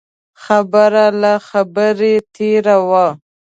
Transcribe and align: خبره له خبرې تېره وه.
خبره 0.43 1.05
له 1.21 1.33
خبرې 1.47 2.13
تېره 2.35 2.77
وه. 2.89 3.07